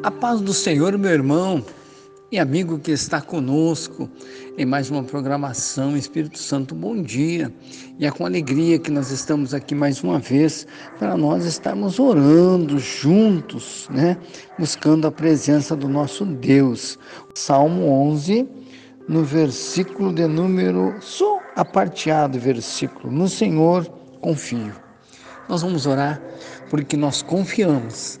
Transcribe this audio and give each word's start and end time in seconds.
A 0.00 0.12
paz 0.12 0.40
do 0.40 0.54
Senhor, 0.54 0.96
meu 0.96 1.10
irmão 1.10 1.64
e 2.30 2.38
amigo 2.38 2.78
que 2.78 2.92
está 2.92 3.20
conosco 3.20 4.08
em 4.56 4.64
mais 4.64 4.90
uma 4.90 5.02
programação 5.02 5.96
Espírito 5.96 6.38
Santo, 6.38 6.72
bom 6.72 7.02
dia. 7.02 7.52
E 7.98 8.06
é 8.06 8.10
com 8.10 8.24
alegria 8.24 8.78
que 8.78 8.92
nós 8.92 9.10
estamos 9.10 9.52
aqui 9.52 9.74
mais 9.74 10.00
uma 10.04 10.20
vez 10.20 10.68
para 11.00 11.16
nós 11.16 11.44
estarmos 11.44 11.98
orando 11.98 12.78
juntos, 12.78 13.88
né? 13.90 14.16
Buscando 14.56 15.08
a 15.08 15.10
presença 15.10 15.74
do 15.74 15.88
nosso 15.88 16.24
Deus. 16.24 16.96
Salmo 17.34 17.88
11, 17.88 18.48
no 19.08 19.24
versículo 19.24 20.12
de 20.12 20.28
número, 20.28 20.94
só 21.00 21.40
a 21.56 21.64
parteado 21.64 22.38
versículo, 22.38 23.12
no 23.12 23.28
Senhor 23.28 23.84
confio. 24.20 24.74
Nós 25.48 25.62
vamos 25.62 25.86
orar 25.86 26.22
porque 26.70 26.96
nós 26.96 27.20
confiamos 27.20 28.20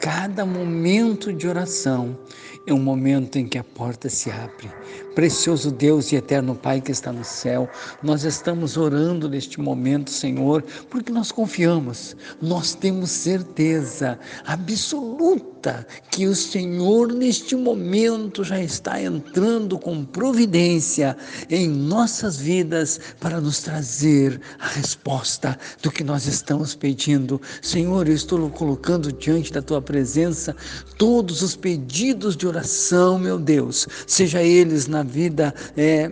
cada 0.00 0.46
momento 0.46 1.30
de 1.30 1.46
oração 1.46 2.18
é 2.66 2.72
um 2.72 2.82
momento 2.82 3.36
em 3.36 3.46
que 3.46 3.58
a 3.58 3.64
porta 3.64 4.08
se 4.08 4.30
abre. 4.30 4.70
Precioso 5.14 5.70
Deus 5.70 6.12
e 6.12 6.16
eterno 6.16 6.54
Pai 6.54 6.80
que 6.80 6.92
está 6.92 7.12
no 7.12 7.24
céu, 7.24 7.68
nós 8.02 8.24
estamos 8.24 8.76
orando 8.76 9.28
neste 9.28 9.60
momento, 9.60 10.10
Senhor, 10.10 10.62
porque 10.88 11.12
nós 11.12 11.32
confiamos, 11.32 12.16
nós 12.40 12.74
temos 12.74 13.10
certeza 13.10 14.18
absoluta 14.44 15.86
que 16.10 16.26
o 16.26 16.34
Senhor 16.34 17.12
neste 17.12 17.54
momento 17.54 18.42
já 18.42 18.60
está 18.60 19.00
entrando 19.00 19.78
com 19.78 20.04
providência 20.04 21.16
em 21.50 21.68
nossas 21.68 22.38
vidas 22.38 23.00
para 23.20 23.40
nos 23.40 23.60
trazer 23.60 24.40
a 24.58 24.68
resposta 24.68 25.58
do 25.82 25.90
que 25.90 26.02
nós 26.02 26.26
estamos 26.26 26.74
pedindo. 26.74 27.40
Senhor, 27.60 28.08
eu 28.08 28.14
estou 28.14 28.48
colocando 28.50 29.12
diante 29.12 29.52
da 29.52 29.60
tua 29.60 29.82
presença 29.82 30.56
todos 30.96 31.42
os 31.42 31.56
pedidos 31.56 32.36
de 32.36 32.46
oração, 32.46 33.18
meu 33.18 33.38
Deus, 33.38 33.86
seja 34.06 34.42
eles 34.42 34.86
na 34.90 35.02
vida 35.02 35.54
é, 35.76 36.10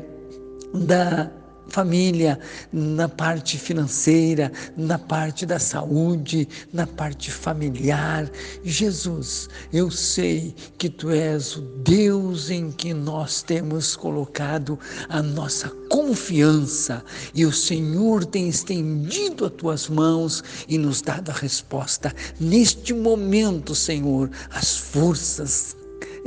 da 0.73 1.31
família, 1.69 2.39
na 2.73 3.09
parte 3.09 3.59
financeira, 3.59 4.51
na 4.77 4.98
parte 4.98 5.45
da 5.45 5.59
saúde, 5.59 6.48
na 6.73 6.87
parte 6.87 7.31
familiar. 7.31 8.31
Jesus, 8.65 9.48
eu 9.73 9.91
sei 9.91 10.55
que 10.79 10.89
tu 10.89 11.11
és 11.11 11.57
o 11.57 11.61
Deus 11.61 12.51
em 12.51 12.70
que 12.70 12.95
nós 12.95 13.43
temos 13.43 13.95
colocado 13.95 14.79
a 15.09 15.23
nossa 15.23 15.69
confiança 15.91 17.05
e 17.35 17.45
o 17.45 17.53
Senhor 17.53 18.25
tem 18.25 18.48
estendido 18.48 19.45
as 19.47 19.53
tuas 19.53 19.89
mãos 19.89 20.42
e 20.69 20.79
nos 20.79 21.03
dado 21.03 21.31
a 21.31 21.35
resposta. 21.35 22.15
Neste 22.41 22.92
momento, 22.95 23.75
Senhor, 23.75 24.31
as 24.51 24.77
forças 24.77 25.78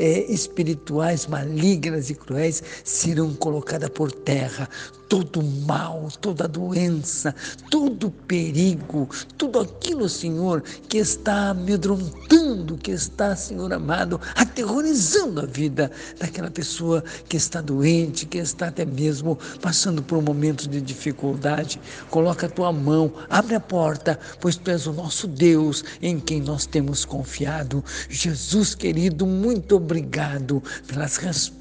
é, 0.01 0.25
espirituais 0.31 1.27
malignas 1.27 2.09
e 2.09 2.15
cruéis 2.15 2.63
serão 2.83 3.35
colocadas 3.35 3.89
por 3.89 4.11
terra. 4.11 4.67
Todo 5.11 5.43
mal, 5.43 6.07
toda 6.21 6.47
doença, 6.47 7.35
todo 7.69 8.09
perigo, 8.09 9.09
tudo 9.37 9.59
aquilo, 9.59 10.07
Senhor, 10.07 10.61
que 10.61 10.99
está 10.99 11.49
amedrontando, 11.49 12.77
que 12.77 12.91
está, 12.91 13.35
Senhor 13.35 13.73
amado, 13.73 14.21
aterrorizando 14.33 15.41
a 15.41 15.45
vida 15.45 15.91
daquela 16.17 16.49
pessoa 16.49 17.03
que 17.27 17.35
está 17.35 17.59
doente, 17.59 18.25
que 18.25 18.37
está 18.37 18.67
até 18.67 18.85
mesmo 18.85 19.37
passando 19.61 20.01
por 20.01 20.17
um 20.17 20.21
momento 20.21 20.65
de 20.65 20.79
dificuldade. 20.79 21.81
Coloca 22.09 22.45
a 22.45 22.49
tua 22.49 22.71
mão, 22.71 23.11
abre 23.29 23.55
a 23.55 23.59
porta, 23.59 24.17
pois 24.39 24.55
tu 24.55 24.71
és 24.71 24.87
o 24.87 24.93
nosso 24.93 25.27
Deus 25.27 25.83
em 26.01 26.21
quem 26.21 26.39
nós 26.39 26.65
temos 26.65 27.03
confiado. 27.03 27.83
Jesus 28.07 28.73
querido, 28.73 29.27
muito 29.27 29.75
obrigado 29.75 30.63
pelas 30.87 31.17
respostas 31.17 31.60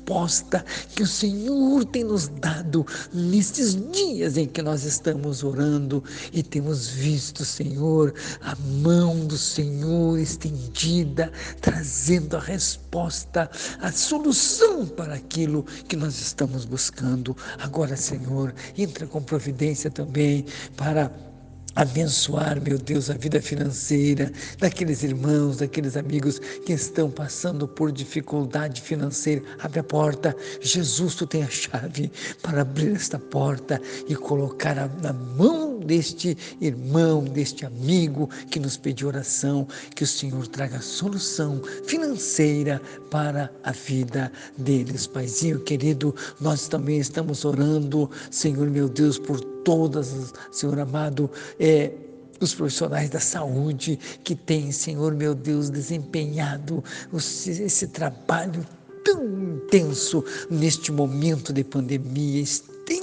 que 0.95 1.03
o 1.03 1.07
Senhor 1.07 1.85
tem 1.85 2.03
nos 2.03 2.29
dado 2.29 2.85
nestes 3.13 3.77
dias 3.93 4.37
em 4.37 4.47
que 4.47 4.61
nós 4.61 4.85
estamos 4.85 5.45
orando 5.45 6.03
e 6.33 6.43
temos 6.43 6.89
visto, 6.89 7.45
Senhor, 7.45 8.13
a 8.41 8.57
mão 8.83 9.25
do 9.27 9.39
Senhor 9.39 10.19
estendida, 10.19 11.33
trazendo 11.61 12.37
a 12.37 12.41
resposta, 12.41 13.49
a 13.81 13.93
solução 13.93 14.87
para 14.87 15.15
aquilo 15.15 15.65
que 15.89 15.97
nós 15.97 16.21
estamos 16.21 16.65
buscando. 16.65 17.37
Agora, 17.59 17.97
Senhor, 17.97 18.53
entra 18.77 19.07
com 19.07 19.23
providência 19.23 19.91
também 19.91 20.45
para 20.77 21.30
abençoar, 21.75 22.61
meu 22.61 22.79
Deus, 22.79 23.11
a 23.11 23.15
vida 23.15 23.41
financeira 23.41 24.33
daqueles 24.59 25.03
irmãos, 25.03 25.59
daqueles 25.59 25.97
amigos 25.97 26.39
que 26.39 26.73
estão 26.73 27.11
passando 27.11 27.67
por 27.69 27.93
dificuldade 27.93 28.81
financeira. 28.81 29.43
Abre 29.59 29.81
a 29.81 29.85
porta, 29.85 30.37
Jesus, 30.61 31.15
tu 31.15 31.27
tem 31.27 31.43
a 31.43 31.49
chave 31.49 32.11
para 32.43 32.63
abrir 32.63 32.95
esta 32.95 33.19
porta 33.19 33.81
e 34.09 34.15
colocar 34.15 34.75
na 35.03 35.13
mão 35.13 35.70
deste 35.81 36.37
irmão, 36.61 37.25
deste 37.25 37.67
amigo 37.67 38.29
que 38.51 38.61
nos 38.61 38.77
pediu 38.77 39.09
oração, 39.09 39.67
que 39.95 40.05
o 40.05 40.07
Senhor 40.07 40.47
traga 40.47 40.81
solução 40.81 41.61
financeira 41.85 42.81
para 43.11 43.51
a 43.65 43.73
vida 43.73 44.31
deles. 44.57 45.07
Paizinho 45.07 45.61
querido, 45.61 46.15
nós 46.41 46.69
também 46.69 46.99
estamos 46.99 47.45
orando, 47.45 48.11
Senhor 48.31 48.69
meu 48.69 48.89
Deus, 48.89 49.19
por 49.19 49.41
todas, 49.41 50.33
Senhor 50.53 50.79
amado, 50.79 51.31
é, 51.59 51.93
os 52.41 52.55
profissionais 52.55 53.11
da 53.11 53.21
saúde 53.21 53.99
que 54.25 54.35
têm, 54.35 54.73
Senhor 54.73 55.15
meu 55.15 55.35
Deus, 55.35 55.69
desempenhado 55.69 56.83
esse 57.13 57.87
trabalho 57.89 58.65
tão 59.05 59.25
intenso 59.25 60.25
neste 60.51 60.91
momento 60.91 61.53
de 61.53 61.65
pandemia 61.65 62.43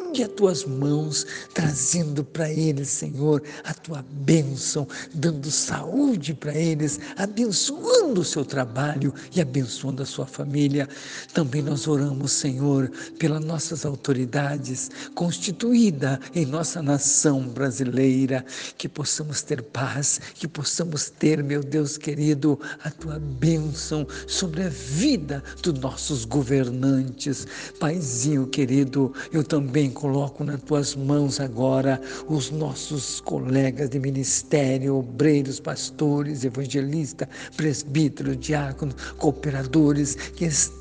estende 0.08 0.24
as 0.24 0.30
tuas 0.30 0.66
mãos, 0.66 1.26
trazendo 1.54 2.24
para 2.24 2.50
eles, 2.50 2.90
Senhor, 2.90 3.44
a 3.64 3.74
tua 3.74 4.04
bênção, 4.10 4.88
dando 5.14 5.52
saúde 5.52 6.34
para 6.34 6.54
eles, 6.54 7.00
abençoando 7.18 8.22
o 8.22 8.26
seu 8.26 8.46
trabalho 8.46 9.14
e 9.36 9.42
abençoando 9.42 10.02
a 10.02 10.06
sua 10.06 10.26
família. 10.26 10.88
Também 11.34 11.62
nós 11.62 11.88
oramos, 11.88 12.32
Senhor, 12.32 12.90
pelas 13.20 13.44
nossas 13.44 13.86
autoridades, 13.86 14.90
constituída 15.14 16.20
em 16.34 16.46
nossa 16.46 16.82
nação 16.82 17.48
brasileira, 17.48 18.46
que 18.78 18.88
possamos 18.88 19.42
ter 19.42 19.62
paz, 19.62 20.20
que 20.36 20.48
possamos 20.48 21.10
ter, 21.10 21.44
meu 21.44 21.64
Deus 21.64 21.98
querido, 21.98 22.60
a 22.84 22.90
tua 22.90 23.20
bênção 23.20 24.08
sobre 24.28 24.64
a 24.64 24.70
vida 24.70 25.44
dos 25.62 25.74
nossos 25.80 26.26
governantes. 26.26 27.48
Paizinho 27.80 28.48
querido, 28.48 29.14
eu 29.32 29.44
também 29.44 29.90
coloco 29.98 30.44
nas 30.44 30.62
tuas 30.62 30.96
mãos 30.96 31.40
agora 31.40 32.00
os 32.28 32.52
nossos 32.52 33.20
colegas 33.20 33.90
de 33.90 34.00
ministério, 34.00 34.98
obreiros, 34.98 35.60
pastores, 35.60 36.44
evangelistas, 36.44 37.28
presbíteros, 37.56 38.38
diáconos, 38.38 38.94
cooperadores 39.18 40.14
que 40.14 40.46
estão 40.46 40.78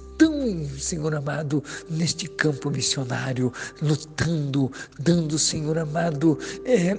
Senhor 0.79 1.15
amado, 1.15 1.65
neste 1.89 2.29
campo 2.29 2.71
missionário, 2.71 3.53
lutando, 3.81 4.71
dando, 4.99 5.39
Senhor 5.39 5.79
amado, 5.79 6.39
é, 6.65 6.95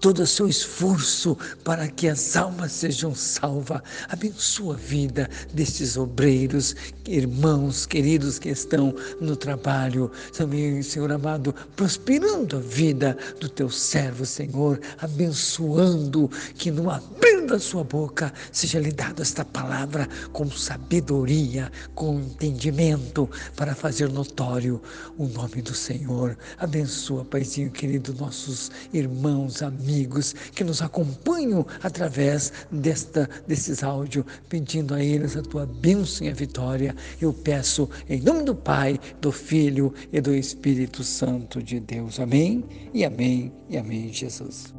todo 0.00 0.22
o 0.22 0.26
seu 0.26 0.48
esforço 0.48 1.36
para 1.62 1.88
que 1.88 2.08
as 2.08 2.36
almas 2.36 2.72
sejam 2.72 3.14
salvas. 3.14 3.80
Abençoa 4.08 4.74
a 4.74 4.78
vida 4.78 5.30
destes 5.52 5.96
obreiros, 5.96 6.74
irmãos 7.06 7.86
queridos 7.86 8.38
que 8.38 8.48
estão 8.48 8.94
no 9.20 9.36
trabalho. 9.36 10.10
Também, 10.36 10.82
Senhor 10.82 11.12
amado, 11.12 11.54
prosperando 11.76 12.56
a 12.56 12.60
vida 12.60 13.16
do 13.40 13.48
teu 13.48 13.70
servo, 13.70 14.26
Senhor, 14.26 14.80
abençoando 14.98 16.30
que 16.56 16.70
no 16.70 16.90
abrir 16.90 17.35
da 17.46 17.58
sua 17.58 17.84
boca 17.84 18.32
seja 18.52 18.78
lhe 18.78 18.92
dada 18.92 19.22
esta 19.22 19.44
palavra 19.44 20.08
com 20.32 20.50
sabedoria, 20.50 21.70
com 21.94 22.20
entendimento 22.20 23.28
para 23.56 23.74
fazer 23.74 24.08
notório 24.08 24.80
o 25.16 25.26
nome 25.26 25.62
do 25.62 25.74
Senhor. 25.74 26.36
Abençoa, 26.58 27.24
Paizinho 27.24 27.70
querido, 27.70 28.14
nossos 28.14 28.70
irmãos, 28.92 29.62
amigos 29.62 29.86
amigos 30.16 30.34
que 30.54 30.64
nos 30.64 30.82
acompanham 30.82 31.66
através 31.82 32.52
desta, 32.70 33.28
desses 33.46 33.82
áudios, 33.82 34.24
pedindo 34.48 34.94
a 34.94 35.02
eles 35.02 35.36
a 35.36 35.42
tua 35.42 35.66
bênção 35.66 36.26
e 36.26 36.30
a 36.30 36.34
vitória. 36.34 36.94
Eu 37.20 37.32
peço 37.32 37.88
em 38.08 38.20
nome 38.20 38.44
do 38.44 38.54
Pai, 38.54 38.98
do 39.20 39.30
Filho 39.30 39.92
e 40.12 40.20
do 40.20 40.34
Espírito 40.34 41.04
Santo 41.04 41.62
de 41.62 41.80
Deus. 41.80 42.18
Amém 42.18 42.64
e 42.92 43.04
amém 43.04 43.52
e 43.68 43.76
amém, 43.76 44.12
Jesus. 44.12 44.74